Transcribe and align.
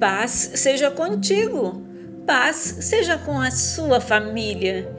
Paz 0.00 0.50
seja 0.56 0.90
contigo, 0.90 1.80
paz 2.26 2.56
seja 2.80 3.16
com 3.16 3.38
a 3.38 3.50
sua 3.52 4.00
família. 4.00 4.90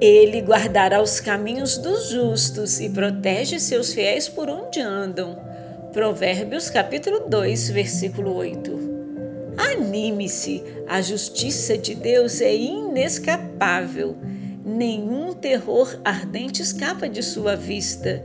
Ele 0.00 0.40
guardará 0.40 1.02
os 1.02 1.18
caminhos 1.18 1.76
dos 1.78 2.10
justos 2.10 2.78
e 2.80 2.88
protege 2.88 3.58
seus 3.58 3.92
fiéis 3.92 4.28
por 4.28 4.48
onde 4.48 4.80
andam. 4.80 5.36
Provérbios 5.92 6.70
capítulo 6.70 7.28
2, 7.28 7.70
versículo 7.70 8.34
8. 8.36 8.78
Anime-se, 9.58 10.62
a 10.86 11.02
justiça 11.02 11.76
de 11.76 11.96
Deus 11.96 12.40
é 12.40 12.54
inescapável. 12.54 14.16
Nenhum 14.64 15.32
terror 15.32 15.98
ardente 16.04 16.62
escapa 16.62 17.08
de 17.08 17.22
sua 17.22 17.56
vista. 17.56 18.22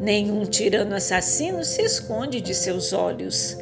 Nenhum 0.00 0.44
tirano 0.44 0.94
assassino 0.94 1.64
se 1.64 1.82
esconde 1.82 2.40
de 2.40 2.54
seus 2.54 2.92
olhos. 2.92 3.56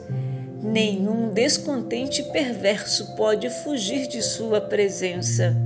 Nenhum 0.63 1.29
descontente 1.31 2.23
perverso 2.23 3.17
pode 3.17 3.51
fugir 3.51 4.07
de 4.07 4.23
sua 4.23 4.61
presença. 4.61 5.57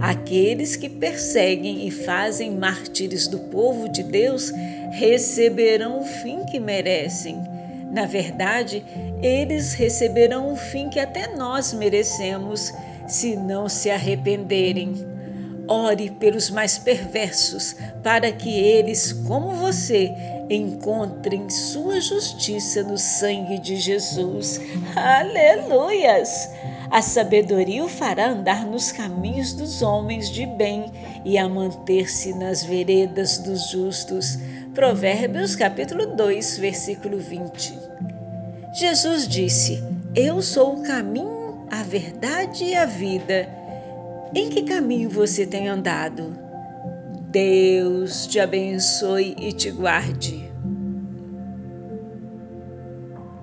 Aqueles 0.00 0.74
que 0.74 0.88
perseguem 0.88 1.86
e 1.86 1.90
fazem 1.90 2.50
mártires 2.50 3.28
do 3.28 3.38
povo 3.38 3.90
de 3.90 4.02
Deus 4.02 4.50
receberão 4.92 6.00
o 6.00 6.04
fim 6.04 6.46
que 6.46 6.58
merecem. 6.58 7.36
Na 7.92 8.06
verdade, 8.06 8.82
eles 9.22 9.74
receberão 9.74 10.50
o 10.50 10.56
fim 10.56 10.88
que 10.88 10.98
até 10.98 11.36
nós 11.36 11.74
merecemos 11.74 12.72
se 13.06 13.36
não 13.36 13.68
se 13.68 13.90
arrependerem. 13.90 14.94
Ore 15.68 16.10
pelos 16.10 16.50
mais 16.50 16.78
perversos, 16.78 17.76
para 18.02 18.32
que 18.32 18.50
eles, 18.50 19.12
como 19.12 19.54
você, 19.54 20.12
encontrem 20.50 21.48
sua 21.48 22.00
justiça 22.00 22.82
no 22.82 22.98
sangue 22.98 23.58
de 23.58 23.76
Jesus. 23.76 24.60
Aleluias! 24.96 26.50
A 26.90 27.00
sabedoria 27.00 27.84
o 27.84 27.88
fará 27.88 28.30
andar 28.30 28.66
nos 28.66 28.92
caminhos 28.92 29.54
dos 29.54 29.80
homens 29.80 30.28
de 30.28 30.44
bem 30.44 30.92
e 31.24 31.38
a 31.38 31.48
manter-se 31.48 32.34
nas 32.34 32.62
veredas 32.62 33.38
dos 33.38 33.70
justos. 33.70 34.38
Provérbios 34.74 35.56
capítulo 35.56 36.14
2, 36.14 36.58
versículo 36.58 37.18
20. 37.18 37.78
Jesus 38.74 39.26
disse: 39.26 39.82
Eu 40.14 40.42
sou 40.42 40.74
o 40.74 40.82
caminho, 40.82 41.66
a 41.70 41.82
verdade 41.82 42.64
e 42.64 42.74
a 42.74 42.84
vida. 42.84 43.61
Em 44.34 44.48
que 44.48 44.62
caminho 44.62 45.10
você 45.10 45.46
tem 45.46 45.68
andado? 45.68 46.32
Deus 47.30 48.26
te 48.26 48.40
abençoe 48.40 49.34
e 49.38 49.52
te 49.52 49.70
guarde. 49.70 50.51